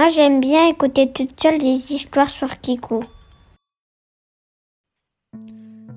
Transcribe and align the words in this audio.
Moi, 0.00 0.08
j'aime 0.08 0.40
bien 0.40 0.66
écouter 0.66 1.12
toute 1.12 1.38
seule 1.38 1.58
des 1.58 1.92
histoires 1.92 2.30
sur 2.30 2.58
Kiku. 2.58 3.02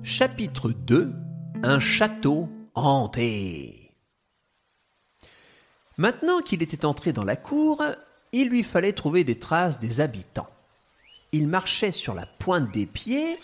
Chapitre 0.02 0.72
2 0.72 1.10
Un 1.62 1.80
château 1.80 2.50
hanté. 2.74 3.94
Maintenant 5.96 6.40
qu'il 6.40 6.62
était 6.62 6.84
entré 6.84 7.14
dans 7.14 7.24
la 7.24 7.36
cour, 7.36 7.82
il 8.32 8.50
lui 8.50 8.62
fallait 8.62 8.92
trouver 8.92 9.24
des 9.24 9.38
traces 9.38 9.78
des 9.78 10.02
habitants. 10.02 10.50
Il 11.32 11.48
marchait 11.48 11.90
sur 11.90 12.12
la 12.12 12.26
pointe 12.26 12.70
des 12.74 12.84
pieds. 12.84 13.38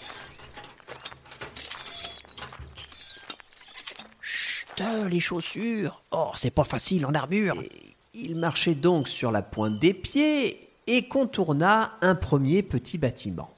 Chut, 4.20 4.84
les 5.08 5.20
chaussures. 5.20 6.02
Oh, 6.10 6.32
c'est 6.34 6.50
pas 6.50 6.64
facile 6.64 7.06
en 7.06 7.14
armure. 7.14 7.56
Il 8.14 8.36
marchait 8.36 8.74
donc 8.74 9.08
sur 9.08 9.30
la 9.30 9.42
pointe 9.42 9.78
des 9.78 9.94
pieds 9.94 10.60
et 10.86 11.06
contourna 11.06 11.90
un 12.00 12.16
premier 12.16 12.62
petit 12.62 12.98
bâtiment. 12.98 13.54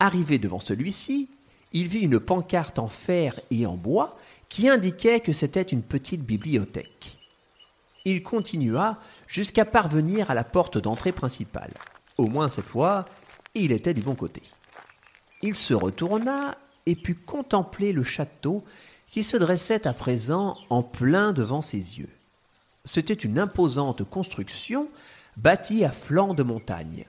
Arrivé 0.00 0.38
devant 0.38 0.58
celui-ci, 0.58 1.30
il 1.72 1.86
vit 1.86 2.00
une 2.00 2.18
pancarte 2.18 2.80
en 2.80 2.88
fer 2.88 3.38
et 3.50 3.66
en 3.66 3.76
bois 3.76 4.16
qui 4.48 4.68
indiquait 4.68 5.20
que 5.20 5.32
c'était 5.32 5.62
une 5.62 5.82
petite 5.82 6.22
bibliothèque. 6.22 7.18
Il 8.04 8.24
continua 8.24 8.98
jusqu'à 9.28 9.64
parvenir 9.64 10.30
à 10.30 10.34
la 10.34 10.44
porte 10.44 10.76
d'entrée 10.78 11.12
principale. 11.12 11.72
Au 12.18 12.26
moins 12.26 12.48
cette 12.48 12.66
fois, 12.66 13.06
il 13.54 13.70
était 13.70 13.94
du 13.94 14.00
bon 14.00 14.16
côté. 14.16 14.42
Il 15.40 15.54
se 15.54 15.72
retourna 15.72 16.58
et 16.86 16.96
put 16.96 17.14
contempler 17.14 17.92
le 17.92 18.02
château 18.02 18.64
qui 19.08 19.22
se 19.22 19.36
dressait 19.36 19.86
à 19.86 19.92
présent 19.92 20.56
en 20.68 20.82
plein 20.82 21.32
devant 21.32 21.62
ses 21.62 21.98
yeux. 21.98 22.10
C'était 22.84 23.14
une 23.14 23.38
imposante 23.38 24.02
construction 24.02 24.88
bâtie 25.36 25.84
à 25.84 25.92
flanc 25.92 26.34
de 26.34 26.42
montagne. 26.42 27.06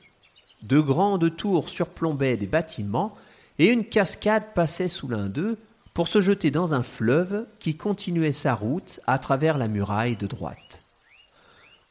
De 0.61 0.79
grandes 0.79 1.35
tours 1.35 1.67
surplombaient 1.67 2.37
des 2.37 2.47
bâtiments 2.47 3.15
et 3.59 3.67
une 3.67 3.83
cascade 3.83 4.53
passait 4.53 4.87
sous 4.87 5.07
l'un 5.07 5.29
d'eux 5.29 5.57
pour 5.93 6.07
se 6.07 6.21
jeter 6.21 6.51
dans 6.51 6.73
un 6.73 6.83
fleuve 6.83 7.45
qui 7.59 7.75
continuait 7.75 8.31
sa 8.31 8.55
route 8.55 8.99
à 9.07 9.19
travers 9.19 9.57
la 9.57 9.67
muraille 9.67 10.15
de 10.15 10.27
droite. 10.27 10.83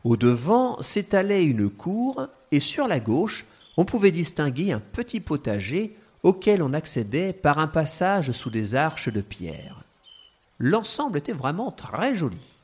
Au 0.04 0.16
devant 0.16 0.80
s'étalait 0.80 1.44
une 1.44 1.68
cour 1.68 2.28
et 2.50 2.60
sur 2.60 2.88
la 2.88 3.00
gauche 3.00 3.46
on 3.76 3.84
pouvait 3.84 4.10
distinguer 4.10 4.72
un 4.72 4.80
petit 4.80 5.20
potager 5.20 5.96
auquel 6.22 6.62
on 6.62 6.72
accédait 6.72 7.32
par 7.32 7.58
un 7.58 7.66
passage 7.66 8.32
sous 8.32 8.50
des 8.50 8.74
arches 8.74 9.08
de 9.08 9.20
pierre. 9.20 9.82
L'ensemble 10.58 11.18
était 11.18 11.32
vraiment 11.32 11.72
très 11.72 12.14
joli. 12.14 12.61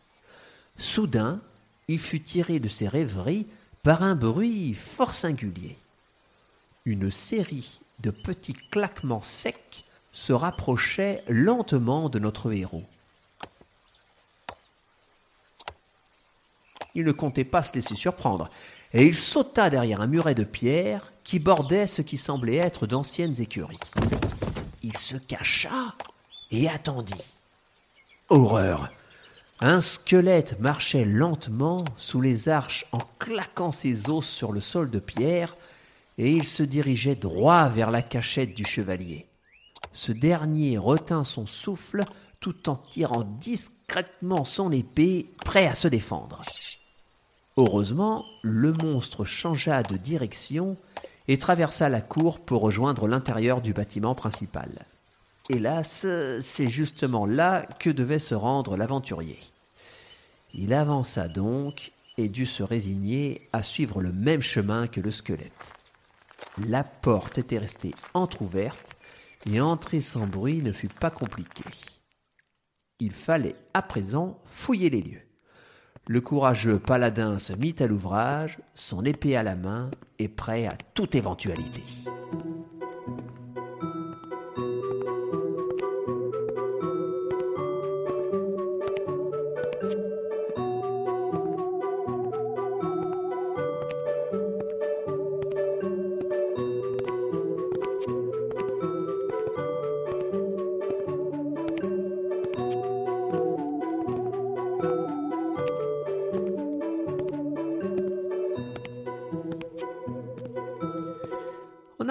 Soudain, 0.79 1.41
il 1.89 1.99
fut 1.99 2.21
tiré 2.21 2.61
de 2.61 2.69
ses 2.69 2.87
rêveries 2.87 3.47
par 3.83 4.03
un 4.03 4.15
bruit 4.15 4.75
fort 4.75 5.13
singulier. 5.13 5.77
Une 6.85 7.11
série 7.11 7.81
de 8.01 8.11
petits 8.11 8.57
claquements 8.71 9.23
secs 9.23 9.85
se 10.13 10.33
rapprochait 10.33 11.23
lentement 11.29 12.09
de 12.09 12.19
notre 12.19 12.53
héros. 12.53 12.85
Il 16.95 17.05
ne 17.05 17.13
comptait 17.13 17.45
pas 17.45 17.63
se 17.63 17.75
laisser 17.75 17.95
surprendre, 17.95 18.49
et 18.93 19.07
il 19.07 19.15
sauta 19.15 19.71
derrière 19.71 20.01
un 20.01 20.07
muret 20.07 20.35
de 20.35 20.45
pierre 20.45 21.13
qui 21.25 21.39
bordait 21.39 21.87
ce 21.87 22.03
qui 22.03 22.17
semblait 22.17 22.57
être 22.57 22.87
d'anciennes 22.87 23.41
écuries. 23.41 23.79
Il 24.83 24.97
se 24.97 25.17
cacha 25.17 25.95
et 26.51 26.69
attendit. 26.69 27.35
Horreur 28.29 28.91
un 29.61 29.81
squelette 29.81 30.61
marchait 30.61 31.05
lentement 31.05 31.85
sous 31.97 32.21
les 32.21 32.49
arches 32.49 32.87
en 32.93 33.01
claquant 33.19 33.73
ses 33.73 34.09
os 34.09 34.27
sur 34.27 34.53
le 34.53 34.61
sol 34.61 34.91
de 34.91 35.01
pierre, 35.01 35.57
et 36.17 36.31
il 36.31 36.45
se 36.45 36.63
dirigeait 36.63 37.15
droit 37.15 37.69
vers 37.69 37.91
la 37.91 38.03
cachette 38.03 38.55
du 38.55 38.65
chevalier. 38.65 39.27
Ce 39.93 40.13
dernier 40.13 40.79
retint 40.79 41.25
son 41.25 41.47
souffle 41.47 42.05
tout 42.41 42.69
en 42.69 42.77
tirant 42.77 43.25
discrètement 43.41 44.45
son 44.45 44.71
épée, 44.71 45.27
prêt 45.45 45.67
à 45.67 45.75
se 45.75 45.89
défendre. 45.89 46.41
Heureusement, 47.57 48.25
le 48.43 48.73
monstre 48.73 49.25
changea 49.25 49.83
de 49.83 49.97
direction 49.97 50.77
et 51.27 51.39
traversa 51.39 51.89
la 51.89 52.01
cour 52.01 52.39
pour 52.39 52.63
rejoindre 52.63 53.09
l'intérieur 53.09 53.61
du 53.61 53.73
bâtiment 53.73 54.15
principal. 54.15 54.87
Hélas, 55.51 56.07
c'est 56.41 56.69
justement 56.69 57.25
là 57.25 57.65
que 57.79 57.89
devait 57.89 58.19
se 58.19 58.35
rendre 58.35 58.77
l'aventurier. 58.77 59.41
Il 60.53 60.75
avança 60.75 61.27
donc 61.27 61.93
et 62.19 62.29
dut 62.29 62.45
se 62.47 62.63
résigner 62.63 63.49
à 63.53 63.63
suivre 63.63 64.03
le 64.03 64.13
même 64.13 64.43
chemin 64.43 64.89
que 64.89 65.01
le 65.01 65.11
squelette. 65.11 65.73
La 66.67 66.85
porte 66.85 67.39
était 67.39 67.59
restée 67.59 67.95
entr'ouverte 68.13 68.97
et 69.51 69.61
entrer 69.61 70.01
sans 70.01 70.27
bruit 70.27 70.61
ne 70.61 70.73
fut 70.73 70.89
pas 70.89 71.11
compliqué. 71.11 71.65
Il 73.01 73.13
fallait 73.13 73.57
à 73.73 73.81
présent 73.81 74.39
fouiller 74.45 74.91
les 74.91 75.03
lieux. 75.03 75.23
Le 76.07 76.21
courageux 76.21 76.79
paladin 76.79 77.39
se 77.39 77.53
mit 77.53 77.77
à 77.79 77.87
l'ouvrage, 77.87 78.59
son 78.75 79.05
épée 79.05 79.37
à 79.37 79.43
la 79.43 79.55
main 79.55 79.91
et 80.19 80.29
prêt 80.29 80.67
à 80.67 80.77
toute 80.95 81.15
éventualité. 81.15 81.85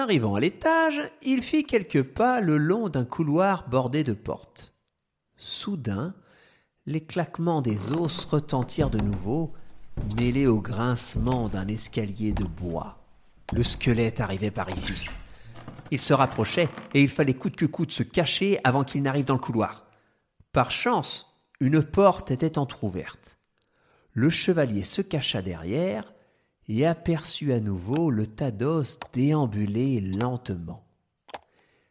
Arrivant 0.08 0.36
à 0.36 0.40
l'étage, 0.40 1.02
il 1.20 1.42
fit 1.42 1.64
quelques 1.64 2.02
pas 2.02 2.40
le 2.40 2.56
long 2.56 2.88
d'un 2.88 3.04
couloir 3.04 3.68
bordé 3.68 4.04
de 4.04 4.14
portes. 4.14 4.72
Soudain, 5.36 6.14
les 6.86 7.02
claquements 7.02 7.60
des 7.60 7.92
os 7.92 8.24
retentirent 8.24 8.88
de 8.88 9.04
nouveau, 9.04 9.52
mêlés 10.16 10.46
au 10.46 10.62
grincement 10.62 11.50
d'un 11.50 11.68
escalier 11.68 12.32
de 12.32 12.44
bois. 12.44 13.04
Le 13.52 13.62
squelette 13.62 14.22
arrivait 14.22 14.50
par 14.50 14.70
ici. 14.70 15.10
Il 15.90 15.98
se 15.98 16.14
rapprochait 16.14 16.70
et 16.94 17.02
il 17.02 17.10
fallait 17.10 17.34
coûte 17.34 17.56
que 17.56 17.66
coûte 17.66 17.92
se 17.92 18.02
cacher 18.02 18.58
avant 18.64 18.84
qu'il 18.84 19.02
n'arrive 19.02 19.26
dans 19.26 19.34
le 19.34 19.40
couloir. 19.40 19.84
Par 20.52 20.70
chance, 20.70 21.38
une 21.60 21.82
porte 21.82 22.30
était 22.30 22.56
entr'ouverte. 22.56 23.36
Le 24.14 24.30
chevalier 24.30 24.84
se 24.84 25.02
cacha 25.02 25.42
derrière 25.42 26.10
et 26.68 26.86
aperçut 26.86 27.52
à 27.52 27.60
nouveau 27.60 28.10
le 28.10 28.26
tas 28.26 28.50
d'os 28.50 28.98
déambuler 29.12 30.00
lentement. 30.00 30.84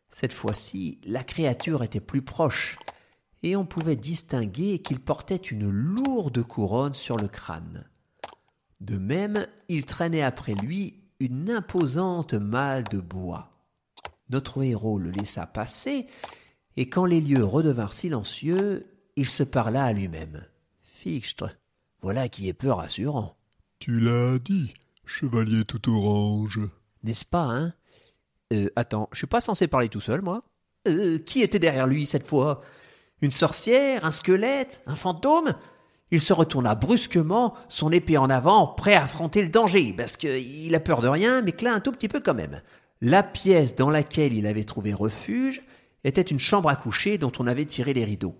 Cette 0.09 0.33
fois-ci, 0.33 0.99
la 1.03 1.23
créature 1.23 1.83
était 1.83 1.99
plus 1.99 2.21
proche, 2.21 2.77
et 3.43 3.55
on 3.55 3.65
pouvait 3.65 3.95
distinguer 3.95 4.79
qu'il 4.79 4.99
portait 4.99 5.35
une 5.35 5.69
lourde 5.69 6.41
couronne 6.43 6.93
sur 6.93 7.17
le 7.17 7.27
crâne. 7.27 7.85
De 8.79 8.97
même, 8.97 9.47
il 9.69 9.85
traînait 9.85 10.23
après 10.23 10.53
lui 10.53 11.03
une 11.19 11.49
imposante 11.49 12.33
malle 12.33 12.83
de 12.85 12.99
bois. 12.99 13.51
Notre 14.29 14.63
héros 14.63 14.99
le 14.99 15.11
laissa 15.11 15.45
passer, 15.47 16.07
et 16.75 16.89
quand 16.89 17.05
les 17.05 17.21
lieux 17.21 17.43
redevinrent 17.43 17.93
silencieux, 17.93 18.87
il 19.15 19.27
se 19.27 19.43
parla 19.43 19.85
à 19.85 19.93
lui-même. 19.93 20.45
Fichtre, 20.83 21.49
voilà 22.01 22.29
qui 22.29 22.47
est 22.47 22.53
peu 22.53 22.71
rassurant. 22.71 23.35
Tu 23.79 23.99
l'as 23.99 24.39
dit, 24.39 24.73
chevalier 25.05 25.63
tout 25.65 25.89
orange. 25.91 26.59
N'est-ce 27.03 27.25
pas, 27.25 27.43
hein? 27.43 27.73
Euh, 28.53 28.69
attends, 28.75 29.09
je 29.11 29.17
suis 29.19 29.27
pas 29.27 29.41
censé 29.41 29.67
parler 29.67 29.89
tout 29.89 30.01
seul, 30.01 30.21
moi 30.21 30.43
Euh, 30.87 31.19
Qui 31.19 31.41
était 31.41 31.59
derrière 31.59 31.87
lui 31.87 32.05
cette 32.05 32.25
fois? 32.25 32.61
Une 33.21 33.31
sorcière 33.31 34.05
Un 34.05 34.11
squelette 34.11 34.83
Un 34.87 34.95
fantôme? 34.95 35.53
Il 36.11 36.21
se 36.21 36.31
retourna 36.31 36.73
brusquement, 36.73 37.55
son 37.67 37.91
épée 37.91 38.17
en 38.17 38.29
avant, 38.29 38.67
prêt 38.67 38.93
à 38.95 39.03
affronter 39.03 39.41
le 39.41 39.49
danger, 39.49 39.93
parce 39.93 40.15
qu'il 40.15 40.73
a 40.73 40.79
peur 40.79 41.01
de 41.01 41.09
rien, 41.09 41.41
mais 41.41 41.53
là 41.61 41.73
un 41.73 41.81
tout 41.81 41.91
petit 41.91 42.07
peu 42.07 42.21
quand 42.21 42.33
même. 42.33 42.61
La 43.01 43.23
pièce 43.23 43.75
dans 43.75 43.89
laquelle 43.89 44.33
il 44.33 44.47
avait 44.47 44.63
trouvé 44.63 44.93
refuge 44.93 45.61
était 46.05 46.21
une 46.21 46.39
chambre 46.39 46.69
à 46.69 46.77
coucher 46.77 47.17
dont 47.17 47.33
on 47.39 47.47
avait 47.47 47.65
tiré 47.65 47.93
les 47.93 48.05
rideaux. 48.05 48.37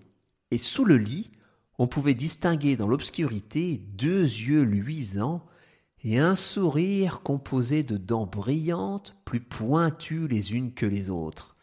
Et 0.50 0.56
sous 0.56 0.86
le 0.86 0.96
lit, 0.96 1.30
on 1.78 1.86
pouvait 1.86 2.14
distinguer 2.14 2.76
dans 2.76 2.88
l'obscurité 2.88 3.80
deux 3.94 4.22
yeux 4.22 4.62
luisants 4.62 5.44
et 6.04 6.18
un 6.18 6.36
sourire 6.36 7.22
composé 7.22 7.82
de 7.82 7.96
dents 7.96 8.26
brillantes, 8.26 9.16
plus 9.24 9.40
pointues 9.40 10.28
les 10.28 10.54
unes 10.54 10.72
que 10.72 10.86
les 10.86 11.10
autres. 11.10 11.56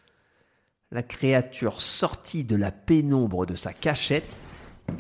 La 0.92 1.04
créature 1.04 1.82
sortit 1.82 2.46
de 2.46 2.56
la 2.56 2.72
pénombre 2.72 3.46
de 3.46 3.56
sa 3.56 3.74
cachette 3.74 4.40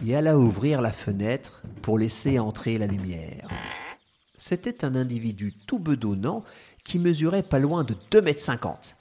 et 0.06 0.16
alla 0.16 0.38
ouvrir 0.38 0.82
la 0.82 0.92
fenêtre 0.92 1.64
pour 1.82 1.98
laisser 1.98 2.40
entrer 2.40 2.78
la 2.78 2.88
lumière. 2.88 3.48
C'était 4.36 4.84
un 4.84 4.96
individu 4.96 5.54
tout 5.68 5.80
bedonnant 5.80 6.44
qui 6.84 7.00
mesurait 7.00 7.44
pas 7.44 7.60
loin 7.60 7.84
de 7.84 7.96
deux 8.12 8.22
mètres 8.22 8.42
cinquante. 8.42 8.98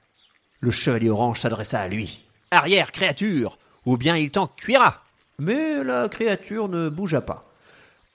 Le 0.61 0.71
chevalier 0.71 1.11
orange 1.11 1.41
s'adressa 1.41 1.81
à 1.81 1.89
lui. 1.89 2.25
Arrière, 2.51 2.93
créature, 2.93 3.59
ou 3.85 3.97
bien 3.97 4.17
il 4.17 4.31
t'en 4.31 4.47
cuira. 4.47 5.04
Mais 5.39 5.83
la 5.83 6.09
créature 6.09 6.69
ne 6.69 6.89
bougea 6.89 7.21
pas. 7.21 7.45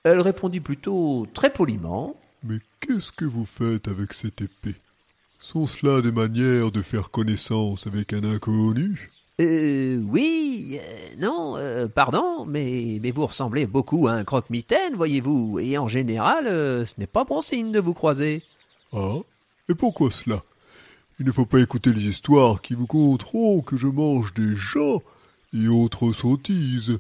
Elle 0.04 0.21
répondit 0.21 0.62
plutôt 0.62 1.27
très 1.33 1.51
poliment. 1.51 2.16
Mais 2.44 2.57
qu'est-ce 2.80 3.12
que 3.12 3.25
vous 3.25 3.45
faites 3.45 3.88
avec 3.88 4.13
cette 4.13 4.42
épée? 4.42 4.75
Sont 5.42 5.68
cela 5.68 6.01
des 6.01 6.12
manières 6.12 6.71
de 6.71 6.81
faire 6.81 7.12
connaissance 7.12 7.88
avec 7.88 8.13
un 8.13 8.24
inconnu? 8.24 9.10
Euh, 9.42 9.98
oui, 10.10 10.80
euh, 10.81 11.16
non, 11.18 11.56
euh, 11.56 11.88
pardon, 11.88 12.45
mais, 12.45 13.00
mais 13.01 13.12
vous 13.12 13.25
ressemblez 13.25 13.66
beaucoup 13.66 14.07
à 14.10 14.12
un 14.12 14.25
croque-mitaine, 14.25 14.95
voyez-vous, 14.95 15.60
et 15.60 15.77
en 15.77 15.88
général, 15.88 16.48
euh, 16.48 16.86
ce 16.86 16.95
n'est 16.98 17.07
pas 17.07 17.24
bon 17.24 17.42
signe 17.42 17.71
de 17.71 17.80
vous 17.80 17.94
croiser. 17.94 18.44
Ah 18.92 19.16
Et 19.69 19.75
pourquoi 19.75 20.12
cela? 20.12 20.44
Il 21.21 21.25
ne 21.25 21.31
faut 21.31 21.45
pas 21.45 21.60
écouter 21.60 21.94
les 21.94 22.06
histoires 22.06 22.62
qui 22.62 22.74
vous 22.74 22.88
conteront 22.88 23.62
que 23.62 23.77
je 23.77 23.88
mange 23.88 24.33
des 24.33 24.56
gens 24.57 25.01
et 25.54 25.68
autres 25.68 26.12
sottises. 26.12 27.00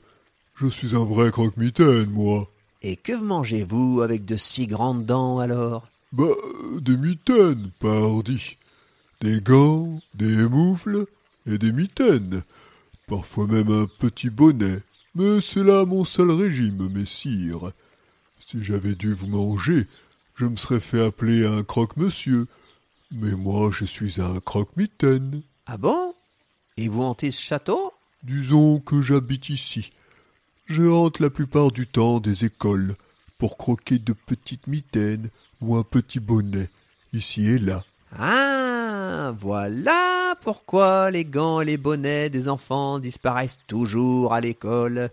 Je 0.61 0.67
suis 0.67 0.93
un 0.93 1.05
vrai 1.05 1.31
croque-mitaine, 1.31 2.09
moi. 2.09 2.45
Et 2.81 2.97
que 2.97 3.13
mangez-vous 3.13 4.01
avec 4.01 4.25
de 4.25 4.35
si 4.35 4.67
grandes 4.67 5.05
dents 5.05 5.39
alors? 5.39 5.87
Bah, 6.11 6.25
des 6.81 6.97
mitaines, 6.97 7.71
pardi. 7.79 8.57
Des 9.21 9.39
gants, 9.39 10.01
des 10.15 10.49
moufles 10.49 11.05
et 11.45 11.57
des 11.57 11.71
mitaines. 11.71 12.43
Parfois 13.07 13.47
même 13.47 13.71
un 13.71 13.87
petit 13.99 14.29
bonnet. 14.29 14.81
Mais 15.15 15.39
c'est 15.39 15.63
là 15.63 15.85
mon 15.85 16.03
seul 16.03 16.29
régime, 16.31 16.89
messire. 16.89 17.71
Si 18.45 18.61
j'avais 18.61 18.95
dû 18.95 19.13
vous 19.13 19.27
manger, 19.27 19.87
je 20.35 20.45
me 20.45 20.57
serais 20.57 20.81
fait 20.81 21.05
appeler 21.05 21.45
un 21.45 21.63
croque-monsieur. 21.63 22.47
Mais 23.11 23.31
moi, 23.31 23.71
je 23.71 23.85
suis 23.85 24.19
un 24.19 24.41
croque-mitaine. 24.41 25.41
Ah 25.67 25.77
bon? 25.77 26.13
Et 26.75 26.89
vous 26.89 27.03
hantez 27.03 27.31
ce 27.31 27.41
château? 27.41 27.93
Disons 28.23 28.81
que 28.81 29.01
j'habite 29.01 29.47
ici. 29.47 29.91
Je 30.69 30.83
hante 30.83 31.19
la 31.19 31.31
plupart 31.31 31.71
du 31.71 31.87
temps 31.87 32.19
des 32.19 32.45
écoles 32.45 32.95
pour 33.39 33.57
croquer 33.57 33.97
de 33.97 34.13
petites 34.13 34.67
mitaines 34.67 35.29
ou 35.61 35.75
un 35.75 35.83
petit 35.83 36.19
bonnet, 36.19 36.69
ici 37.11 37.47
et 37.47 37.57
là. 37.57 37.83
Ah, 38.15 39.33
voilà 39.35 40.35
pourquoi 40.41 41.09
les 41.09 41.25
gants 41.25 41.61
et 41.61 41.65
les 41.65 41.77
bonnets 41.77 42.29
des 42.29 42.47
enfants 42.47 42.99
disparaissent 42.99 43.57
toujours 43.65 44.31
à 44.31 44.41
l'école. 44.41 45.09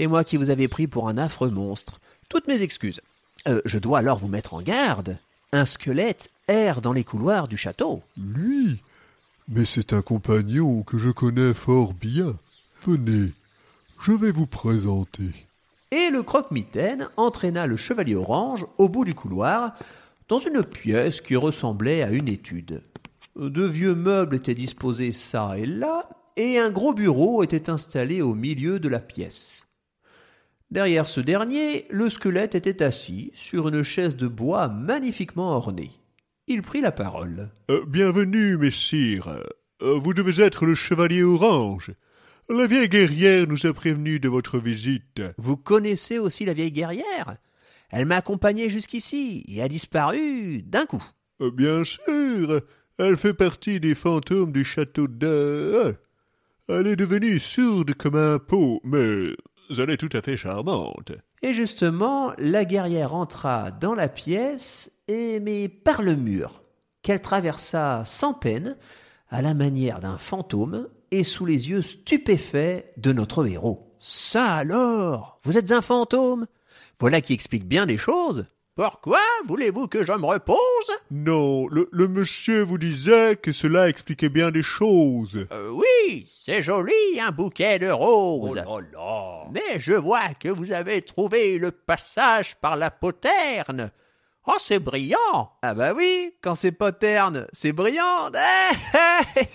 Et 0.00 0.08
moi 0.08 0.24
qui 0.24 0.36
vous 0.36 0.50
avais 0.50 0.66
pris 0.66 0.88
pour 0.88 1.08
un 1.08 1.18
affreux 1.18 1.50
monstre. 1.50 2.00
Toutes 2.28 2.48
mes 2.48 2.62
excuses. 2.62 3.00
Euh, 3.46 3.62
je 3.64 3.78
dois 3.78 4.00
alors 4.00 4.18
vous 4.18 4.26
mettre 4.26 4.54
en 4.54 4.60
garde. 4.62 5.18
Un 5.52 5.66
squelette 5.66 6.30
erre 6.48 6.80
dans 6.80 6.92
les 6.92 7.04
couloirs 7.04 7.46
du 7.46 7.56
château. 7.56 8.02
Lui? 8.16 8.80
Mais 9.48 9.66
c'est 9.66 9.92
un 9.92 10.02
compagnon 10.02 10.82
que 10.82 10.98
je 10.98 11.10
connais 11.10 11.54
fort 11.54 11.94
bien. 11.94 12.34
Venez, 12.84 13.32
je 14.04 14.12
vais 14.12 14.32
vous 14.32 14.46
présenter. 14.46 15.32
Et 15.90 16.10
le 16.10 16.22
croque-mitaine 16.22 17.08
entraîna 17.16 17.66
le 17.66 17.76
chevalier 17.76 18.14
orange 18.14 18.66
au 18.76 18.90
bout 18.90 19.06
du 19.06 19.14
couloir, 19.14 19.74
dans 20.28 20.38
une 20.38 20.62
pièce 20.62 21.22
qui 21.22 21.36
ressemblait 21.36 22.02
à 22.02 22.10
une 22.10 22.28
étude. 22.28 22.82
De 23.34 23.64
vieux 23.64 23.94
meubles 23.94 24.36
étaient 24.36 24.54
disposés 24.54 25.12
çà 25.12 25.56
et 25.56 25.64
là, 25.64 26.08
et 26.36 26.58
un 26.58 26.70
gros 26.70 26.92
bureau 26.92 27.42
était 27.42 27.70
installé 27.70 28.20
au 28.20 28.34
milieu 28.34 28.78
de 28.78 28.90
la 28.90 29.00
pièce. 29.00 29.66
Derrière 30.70 31.06
ce 31.06 31.20
dernier, 31.20 31.86
le 31.90 32.10
squelette 32.10 32.54
était 32.54 32.82
assis 32.82 33.32
sur 33.34 33.68
une 33.68 33.82
chaise 33.82 34.16
de 34.16 34.28
bois 34.28 34.68
magnifiquement 34.68 35.56
ornée. 35.56 35.92
Il 36.46 36.60
prit 36.60 36.82
la 36.82 36.92
parole. 36.92 37.48
Euh, 37.70 37.84
bienvenue, 37.86 38.58
messire. 38.58 39.28
Euh, 39.80 39.98
vous 39.98 40.12
devez 40.12 40.42
être 40.42 40.66
le 40.66 40.74
chevalier 40.74 41.22
orange. 41.22 41.92
La 42.50 42.66
vieille 42.66 42.90
guerrière 42.90 43.46
nous 43.48 43.64
a 43.64 43.72
prévenus 43.72 44.20
de 44.20 44.28
votre 44.28 44.58
visite. 44.58 45.22
Vous 45.38 45.56
connaissez 45.56 46.18
aussi 46.18 46.44
la 46.44 46.52
vieille 46.52 46.72
guerrière 46.72 47.36
Elle 47.90 48.04
m'a 48.04 48.16
accompagné 48.16 48.68
jusqu'ici 48.68 49.44
et 49.48 49.62
a 49.62 49.68
disparu 49.68 50.60
d'un 50.62 50.84
coup. 50.84 51.02
Euh, 51.40 51.50
bien 51.50 51.84
sûr, 51.84 52.60
elle 52.98 53.16
fait 53.16 53.32
partie 53.32 53.80
des 53.80 53.94
fantômes 53.94 54.52
du 54.52 54.62
château 54.62 55.08
de... 55.08 55.96
Elle 56.68 56.86
est 56.86 56.96
devenue 56.96 57.38
sourde 57.38 57.94
comme 57.94 58.16
un 58.16 58.38
pot, 58.38 58.80
mais 58.84 59.30
elle 59.70 59.90
est 59.90 59.96
tout 59.96 60.14
à 60.14 60.20
fait 60.20 60.36
charmante. 60.36 61.12
Et 61.40 61.54
justement, 61.54 62.34
la 62.36 62.66
guerrière 62.66 63.14
entra 63.14 63.70
dans 63.70 63.94
la 63.94 64.08
pièce, 64.08 64.90
et 65.08 65.40
mais 65.40 65.68
par 65.68 66.02
le 66.02 66.14
mur, 66.14 66.62
qu'elle 67.00 67.22
traversa 67.22 68.02
sans 68.04 68.34
peine, 68.34 68.76
à 69.30 69.40
la 69.40 69.54
manière 69.54 70.00
d'un 70.00 70.18
fantôme, 70.18 70.88
et 71.18 71.24
sous 71.24 71.46
les 71.46 71.68
yeux 71.70 71.82
stupéfaits 71.82 72.86
de 72.96 73.12
notre 73.12 73.46
héros. 73.46 73.94
Ça 74.00 74.54
alors 74.56 75.38
Vous 75.44 75.56
êtes 75.56 75.70
un 75.70 75.82
fantôme? 75.82 76.46
Voilà 76.98 77.20
qui 77.20 77.32
explique 77.32 77.66
bien 77.66 77.86
des 77.86 77.96
choses. 77.96 78.46
Pourquoi 78.76 79.20
voulez-vous 79.46 79.86
que 79.86 80.04
je 80.04 80.12
me 80.12 80.26
repose? 80.26 80.58
Non, 81.12 81.68
le, 81.68 81.88
le 81.92 82.08
monsieur 82.08 82.62
vous 82.62 82.78
disait 82.78 83.36
que 83.36 83.52
cela 83.52 83.88
expliquait 83.88 84.28
bien 84.28 84.50
des 84.50 84.64
choses. 84.64 85.46
Euh, 85.52 85.70
Oui, 85.70 86.28
c'est 86.44 86.62
joli, 86.62 86.92
un 87.20 87.30
bouquet 87.30 87.78
de 87.78 87.88
roses. 87.88 88.60
Oh 88.66 88.80
là 88.80 89.44
Mais 89.52 89.78
je 89.78 89.94
vois 89.94 90.28
que 90.40 90.48
vous 90.48 90.72
avez 90.72 91.02
trouvé 91.02 91.58
le 91.58 91.70
passage 91.70 92.56
par 92.60 92.76
la 92.76 92.90
poterne. 92.90 93.92
Oh, 94.46 94.56
c'est 94.60 94.80
brillant 94.80 95.52
Ah 95.62 95.72
bah 95.74 95.94
oui, 95.94 96.34
quand 96.42 96.54
c'est 96.56 96.72
pas 96.72 96.92
terne, 96.92 97.46
c'est 97.52 97.72
brillant. 97.72 98.30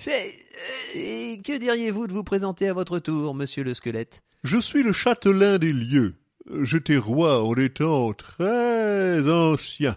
Et 0.96 1.40
que 1.44 1.58
diriez-vous 1.58 2.08
de 2.08 2.14
vous 2.14 2.24
présenter 2.24 2.68
à 2.68 2.74
votre 2.74 3.00
tour, 3.00 3.36
monsieur 3.36 3.64
le 3.64 3.74
squelette? 3.74 4.22
Je 4.44 4.58
suis 4.58 4.84
le 4.84 4.94
châtelain 4.94 5.58
des 5.58 5.74
lieux. 5.74 6.16
J'étais 6.64 6.98
roi 6.98 7.44
en 7.44 7.54
étant 7.56 8.14
très 8.14 9.30
ancien. 9.30 9.96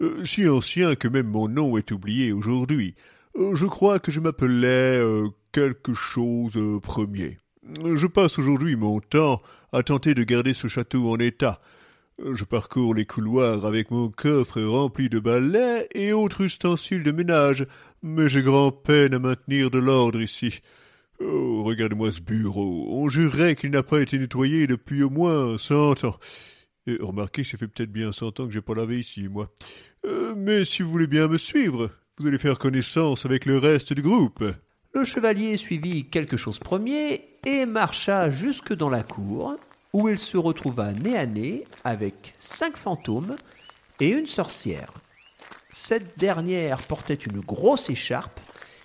Euh, 0.00 0.24
si 0.24 0.48
ancien 0.48 0.94
que 0.94 1.08
même 1.08 1.26
mon 1.26 1.48
nom 1.48 1.76
est 1.76 1.90
oublié 1.90 2.32
aujourd'hui. 2.32 2.94
Euh, 3.36 3.54
je 3.54 3.66
crois 3.66 3.98
que 3.98 4.10
je 4.10 4.20
m'appelais 4.20 4.98
euh, 4.98 5.28
quelque 5.52 5.94
chose 5.94 6.56
euh, 6.56 6.80
premier. 6.80 7.38
Je 7.64 8.06
passe 8.06 8.38
aujourd'hui 8.38 8.76
mon 8.76 9.00
temps 9.00 9.40
à 9.72 9.82
tenter 9.82 10.14
de 10.14 10.24
garder 10.24 10.54
ce 10.54 10.68
château 10.68 11.10
en 11.10 11.18
état. 11.18 11.60
Je 12.22 12.44
parcours 12.44 12.94
les 12.94 13.06
couloirs 13.06 13.64
avec 13.64 13.90
mon 13.90 14.08
coffre 14.10 14.60
rempli 14.60 15.08
de 15.08 15.18
balais 15.18 15.88
et 15.94 16.12
autres 16.12 16.42
ustensiles 16.42 17.02
de 17.02 17.12
ménage, 17.12 17.66
mais 18.02 18.28
j'ai 18.28 18.42
grand 18.42 18.72
peine 18.72 19.14
à 19.14 19.18
maintenir 19.18 19.70
de 19.70 19.78
l'ordre 19.78 20.20
ici. 20.20 20.60
Oh, 21.20 21.62
regardez-moi 21.64 22.12
ce 22.12 22.20
bureau. 22.20 22.88
On 22.90 23.08
jurerait 23.08 23.56
qu'il 23.56 23.70
n'a 23.70 23.82
pas 23.82 24.02
été 24.02 24.18
nettoyé 24.18 24.66
depuis 24.66 25.02
au 25.02 25.08
moins 25.08 25.56
cent 25.56 26.04
ans. 26.04 26.16
Et 26.86 26.98
remarquez, 27.00 27.42
ça 27.42 27.56
fait 27.56 27.68
peut-être 27.68 27.92
bien 27.92 28.12
cent 28.12 28.38
ans 28.38 28.46
que 28.46 28.52
j'ai 28.52 28.60
pas 28.60 28.74
lavé 28.74 29.00
ici, 29.00 29.28
moi. 29.28 29.50
Euh, 30.04 30.34
mais 30.36 30.66
si 30.66 30.82
vous 30.82 30.90
voulez 30.90 31.06
bien 31.06 31.26
me 31.26 31.38
suivre, 31.38 31.90
vous 32.18 32.26
allez 32.26 32.38
faire 32.38 32.58
connaissance 32.58 33.24
avec 33.24 33.46
le 33.46 33.58
reste 33.58 33.94
du 33.94 34.02
groupe. 34.02 34.44
Le 34.92 35.04
chevalier 35.04 35.56
suivit 35.56 36.10
quelque 36.10 36.36
chose 36.36 36.58
premier 36.58 37.20
et 37.46 37.64
marcha 37.64 38.30
jusque 38.30 38.74
dans 38.74 38.90
la 38.90 39.02
cour, 39.02 39.56
où 39.92 40.08
il 40.08 40.18
se 40.18 40.36
retrouva 40.36 40.92
nez 40.92 41.16
à 41.16 41.26
nez 41.26 41.66
avec 41.84 42.32
cinq 42.38 42.76
fantômes 42.76 43.36
et 44.00 44.08
une 44.08 44.26
sorcière. 44.26 44.92
Cette 45.70 46.18
dernière 46.18 46.78
portait 46.82 47.14
une 47.14 47.40
grosse 47.40 47.90
écharpe, 47.90 48.40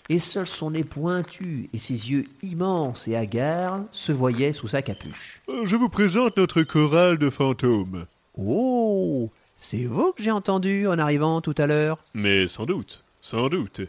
et 0.07 0.19
seul 0.19 0.45
son 0.45 0.71
nez 0.71 0.83
pointu 0.83 1.67
et 1.73 1.79
ses 1.79 2.11
yeux 2.11 2.25
immenses 2.43 3.07
et 3.07 3.15
hagards 3.15 3.81
se 3.91 4.11
voyaient 4.11 4.53
sous 4.53 4.67
sa 4.67 4.83
capuche. 4.83 5.41
Euh, 5.49 5.65
Je 5.65 5.75
vous 5.75 5.89
présente 5.89 6.37
notre 6.37 6.61
chorale 6.61 7.17
de 7.17 7.31
fantômes. 7.31 8.05
Oh 8.37 9.31
C'est 9.57 9.85
vous 9.85 10.11
que 10.13 10.21
j'ai 10.21 10.29
entendu 10.29 10.87
en 10.87 10.99
arrivant 10.99 11.41
tout 11.41 11.55
à 11.57 11.65
l'heure 11.65 11.97
Mais 12.13 12.47
sans 12.47 12.65
doute, 12.67 13.03
sans 13.21 13.49
doute. 13.49 13.81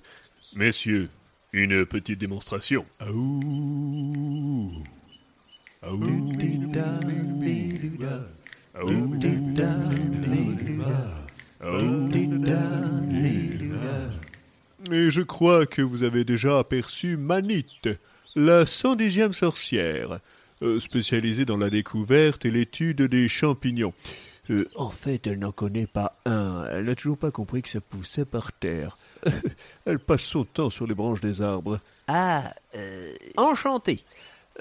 Messieurs, 0.54 1.10
une 1.52 1.84
petite 1.84 2.18
démonstration. 2.18 2.86
Aouh. 3.00 4.72
Et 14.92 15.10
je 15.10 15.20
crois 15.20 15.66
que 15.66 15.82
vous 15.82 16.02
avez 16.02 16.24
déjà 16.24 16.58
aperçu 16.58 17.16
Manit, 17.16 17.66
la 18.34 18.66
cent 18.66 18.96
dixième 18.96 19.32
sorcière, 19.32 20.20
euh, 20.62 20.80
spécialisée 20.80 21.44
dans 21.44 21.56
la 21.56 21.70
découverte 21.70 22.44
et 22.44 22.50
l'étude 22.50 23.02
des 23.02 23.28
champignons. 23.28 23.94
Euh, 24.50 24.68
en 24.76 24.90
fait, 24.90 25.26
elle 25.26 25.38
n'en 25.38 25.52
connaît 25.52 25.86
pas 25.86 26.16
un. 26.24 26.64
Elle 26.70 26.86
n'a 26.86 26.94
toujours 26.94 27.18
pas 27.18 27.30
compris 27.30 27.62
que 27.62 27.68
ça 27.68 27.80
poussait 27.80 28.24
par 28.24 28.52
terre. 28.52 28.98
elle 29.86 29.98
passe 29.98 30.22
son 30.22 30.44
temps 30.44 30.70
sur 30.70 30.86
les 30.86 30.94
branches 30.94 31.20
des 31.20 31.42
arbres. 31.42 31.80
Ah, 32.08 32.52
euh, 32.74 33.12
enchanté. 33.36 34.04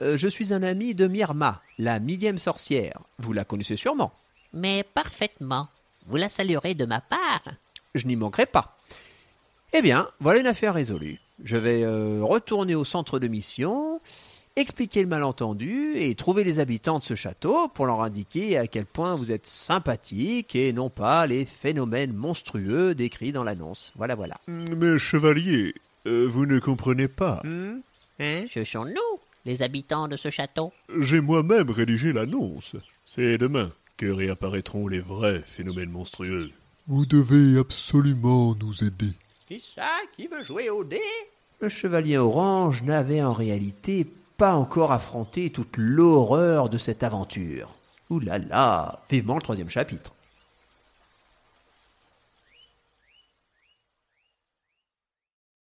Euh, 0.02 0.18
je 0.18 0.28
suis 0.28 0.54
un 0.54 0.64
ami 0.64 0.94
de 0.94 1.08
Myrma, 1.08 1.62
la 1.78 2.00
millième 2.00 2.38
sorcière. 2.38 3.00
Vous 3.18 3.34
la 3.34 3.46
connaissez 3.46 3.76
sûrement. 3.76 4.12
Mais 4.54 4.84
parfaitement. 4.84 5.68
vous 6.08 6.18
la 6.18 6.30
saluerez 6.30 6.76
de 6.76 6.86
ma 6.86 7.02
part. 7.02 7.44
Je 7.94 8.06
n'y 8.08 8.16
manquerai 8.16 8.46
pas. 8.46 8.78
Eh 9.74 9.82
bien, 9.82 10.08
voilà 10.20 10.40
une 10.40 10.48
affaire 10.48 10.74
résolue. 10.74 11.20
Je 11.44 11.58
vais 11.58 11.84
euh, 11.84 12.20
retourner 12.24 12.76
au 12.76 12.86
centre 12.86 13.20
de 13.20 13.28
mission, 13.28 14.00
expliquer 14.56 15.02
le 15.02 15.08
malentendu 15.08 15.94
et 15.96 16.16
trouver 16.16 16.44
les 16.44 16.60
habitants 16.60 17.00
de 17.00 17.04
ce 17.04 17.16
château 17.16 17.68
pour 17.70 17.86
leur 17.86 18.02
indiquer 18.02 18.58
à 18.58 18.68
quel 18.68 18.86
point 18.86 19.16
vous 19.16 19.32
êtes 19.32 19.48
sympathiques 19.48 20.56
et 20.56 20.72
non 20.72 20.90
pas 20.90 21.28
les 21.28 21.46
phénomènes 21.46 22.14
monstrueux 22.14 22.96
décrits 22.96 23.34
dans 23.34 23.44
l'annonce. 23.44 23.92
Voilà, 23.96 24.16
voilà. 24.16 24.36
Mais 24.48 24.98
chevalier, 24.98 25.74
euh, 26.08 26.26
vous 26.26 26.46
ne 26.46 26.60
comprenez 26.60 27.08
pas. 27.08 27.42
Hmm? 27.44 27.82
Hein? 28.20 28.46
Ce 28.54 28.64
sont 28.64 28.86
nous, 28.86 29.20
les 29.46 29.62
habitants 29.62 30.08
de 30.08 30.18
ce 30.18 30.30
château? 30.30 30.74
J'ai 31.02 31.22
moi-même 31.22 31.70
rédigé 31.70 32.14
l'annonce. 32.14 32.76
C'est 33.04 33.38
demain 33.38 33.72
que 33.98 34.08
réapparaîtront 34.08 34.88
les 34.88 35.00
vrais 35.00 35.42
phénomènes 35.46 35.92
monstrueux. 35.92 36.52
Vous 36.88 37.06
devez 37.06 37.60
absolument 37.60 38.56
nous 38.56 38.84
aider. 38.84 39.14
Qui 39.48 39.60
ça? 39.60 39.90
Qui 40.16 40.28
veut 40.28 40.44
jouer 40.44 40.70
au 40.70 40.84
dé? 40.84 41.02
Le 41.62 41.70
chevalier 41.70 42.18
orange 42.18 42.84
n'avait 42.84 43.24
en 43.24 43.34
réalité 43.34 44.06
pas 44.38 44.56
encore 44.56 44.92
affronté 44.92 45.50
toute 45.50 45.78
l'horreur 45.78 46.70
de 46.70 46.78
cette 46.78 47.04
aventure. 47.04 47.74
Ouh 48.10 48.20
là 48.20 48.38
là 48.38 49.04
Vivement 49.10 49.36
le 49.36 49.42
troisième 49.42 49.70
chapitre. 49.70 50.15